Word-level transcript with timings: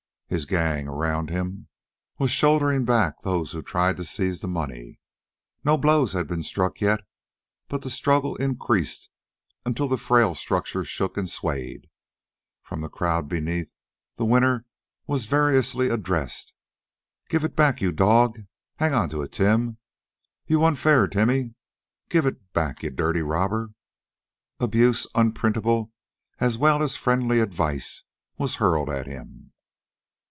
His 0.31 0.45
gang, 0.45 0.87
around 0.87 1.29
him, 1.29 1.67
was 2.17 2.31
shouldering 2.31 2.85
back 2.85 3.21
those 3.21 3.51
who 3.51 3.61
tried 3.61 3.97
to 3.97 4.05
seize 4.05 4.39
the 4.39 4.47
money. 4.47 4.97
No 5.65 5.75
blows 5.75 6.13
had 6.13 6.25
been 6.25 6.41
struck 6.41 6.79
yet, 6.79 7.01
but 7.67 7.81
the 7.81 7.89
struggle 7.89 8.37
increased 8.37 9.09
until 9.65 9.89
the 9.89 9.97
frail 9.97 10.33
structure 10.33 10.85
shook 10.85 11.17
and 11.17 11.29
swayed. 11.29 11.89
From 12.63 12.79
the 12.79 12.87
crowd 12.87 13.27
beneath 13.27 13.73
the 14.15 14.23
winner 14.23 14.63
was 15.05 15.25
variously 15.25 15.89
addressed: 15.89 16.53
"Give 17.27 17.43
it 17.43 17.57
back, 17.57 17.81
you 17.81 17.91
dog!" 17.91 18.39
"Hang 18.77 18.93
on 18.93 19.09
to 19.09 19.21
it, 19.23 19.33
Tim!" 19.33 19.79
"You 20.47 20.61
won 20.61 20.75
fair, 20.75 21.07
Timmy!" 21.09 21.55
"Give 22.07 22.25
it 22.25 22.53
back, 22.53 22.83
you 22.83 22.89
dirty 22.89 23.21
robber!" 23.21 23.71
Abuse 24.61 25.07
unprintable 25.13 25.91
as 26.39 26.57
well 26.57 26.81
as 26.81 26.95
friendly 26.95 27.41
advice 27.41 28.05
was 28.37 28.55
hurled 28.63 28.89
at 28.89 29.07
him. 29.07 29.49